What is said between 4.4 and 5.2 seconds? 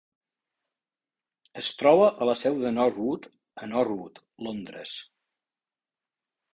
Londres.